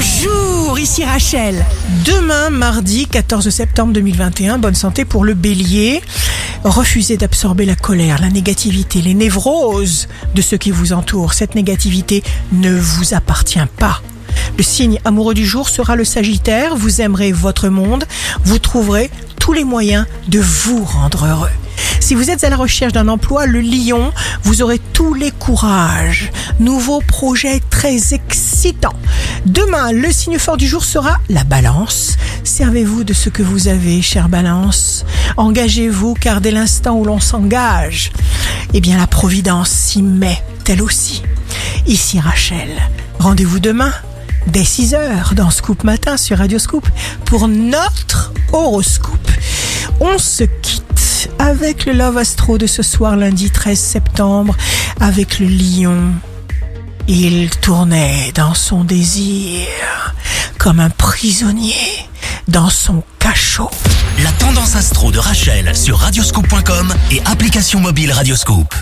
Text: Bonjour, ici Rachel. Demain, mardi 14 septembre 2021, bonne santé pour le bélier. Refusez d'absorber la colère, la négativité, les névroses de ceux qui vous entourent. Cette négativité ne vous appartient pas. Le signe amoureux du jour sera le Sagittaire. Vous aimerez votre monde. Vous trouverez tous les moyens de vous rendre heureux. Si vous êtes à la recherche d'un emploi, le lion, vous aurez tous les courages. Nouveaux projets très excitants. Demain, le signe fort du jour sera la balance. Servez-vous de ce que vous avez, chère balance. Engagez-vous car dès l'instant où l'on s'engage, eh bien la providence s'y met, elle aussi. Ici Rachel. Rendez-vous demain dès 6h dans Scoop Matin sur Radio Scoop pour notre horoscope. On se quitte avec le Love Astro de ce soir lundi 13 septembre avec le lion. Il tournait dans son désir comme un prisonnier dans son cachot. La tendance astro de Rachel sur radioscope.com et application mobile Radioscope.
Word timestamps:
Bonjour, 0.00 0.78
ici 0.78 1.04
Rachel. 1.04 1.66
Demain, 2.04 2.50
mardi 2.50 3.08
14 3.08 3.50
septembre 3.50 3.92
2021, 3.94 4.58
bonne 4.58 4.76
santé 4.76 5.04
pour 5.04 5.24
le 5.24 5.34
bélier. 5.34 6.00
Refusez 6.62 7.16
d'absorber 7.16 7.64
la 7.64 7.74
colère, 7.74 8.20
la 8.20 8.28
négativité, 8.28 9.02
les 9.02 9.14
névroses 9.14 10.06
de 10.36 10.40
ceux 10.40 10.56
qui 10.56 10.70
vous 10.70 10.92
entourent. 10.92 11.32
Cette 11.32 11.56
négativité 11.56 12.22
ne 12.52 12.78
vous 12.78 13.12
appartient 13.12 13.58
pas. 13.76 14.00
Le 14.56 14.62
signe 14.62 15.00
amoureux 15.04 15.34
du 15.34 15.44
jour 15.44 15.68
sera 15.68 15.96
le 15.96 16.04
Sagittaire. 16.04 16.76
Vous 16.76 17.00
aimerez 17.00 17.32
votre 17.32 17.68
monde. 17.68 18.04
Vous 18.44 18.60
trouverez 18.60 19.10
tous 19.40 19.52
les 19.52 19.64
moyens 19.64 20.06
de 20.28 20.38
vous 20.38 20.84
rendre 20.84 21.26
heureux. 21.26 21.50
Si 22.00 22.14
vous 22.14 22.30
êtes 22.30 22.44
à 22.44 22.48
la 22.50 22.56
recherche 22.56 22.92
d'un 22.92 23.08
emploi, 23.08 23.46
le 23.46 23.60
lion, 23.60 24.12
vous 24.42 24.62
aurez 24.62 24.78
tous 24.92 25.14
les 25.14 25.30
courages. 25.30 26.30
Nouveaux 26.60 27.00
projets 27.00 27.60
très 27.68 28.14
excitants. 28.14 28.94
Demain, 29.48 29.92
le 29.92 30.12
signe 30.12 30.38
fort 30.38 30.58
du 30.58 30.66
jour 30.66 30.84
sera 30.84 31.16
la 31.30 31.42
balance. 31.42 32.18
Servez-vous 32.44 33.02
de 33.02 33.14
ce 33.14 33.30
que 33.30 33.42
vous 33.42 33.68
avez, 33.68 34.02
chère 34.02 34.28
balance. 34.28 35.06
Engagez-vous 35.38 36.12
car 36.12 36.42
dès 36.42 36.50
l'instant 36.50 36.96
où 36.96 37.04
l'on 37.04 37.18
s'engage, 37.18 38.12
eh 38.74 38.80
bien 38.82 38.98
la 38.98 39.06
providence 39.06 39.70
s'y 39.70 40.02
met, 40.02 40.42
elle 40.68 40.82
aussi. 40.82 41.22
Ici 41.86 42.20
Rachel. 42.20 42.68
Rendez-vous 43.18 43.58
demain 43.58 43.92
dès 44.48 44.64
6h 44.64 45.32
dans 45.32 45.50
Scoop 45.50 45.82
Matin 45.82 46.18
sur 46.18 46.36
Radio 46.36 46.58
Scoop 46.58 46.86
pour 47.24 47.48
notre 47.48 48.34
horoscope. 48.52 49.30
On 50.00 50.18
se 50.18 50.44
quitte 50.44 51.30
avec 51.38 51.86
le 51.86 51.94
Love 51.94 52.18
Astro 52.18 52.58
de 52.58 52.66
ce 52.66 52.82
soir 52.82 53.16
lundi 53.16 53.50
13 53.50 53.78
septembre 53.78 54.54
avec 55.00 55.38
le 55.38 55.46
lion. 55.46 56.12
Il 57.10 57.48
tournait 57.48 58.32
dans 58.34 58.52
son 58.52 58.84
désir 58.84 59.66
comme 60.58 60.78
un 60.78 60.90
prisonnier 60.90 62.06
dans 62.48 62.68
son 62.68 63.02
cachot. 63.18 63.70
La 64.22 64.30
tendance 64.32 64.76
astro 64.76 65.10
de 65.10 65.18
Rachel 65.18 65.74
sur 65.74 65.96
radioscope.com 65.96 66.92
et 67.10 67.22
application 67.24 67.80
mobile 67.80 68.12
Radioscope. 68.12 68.74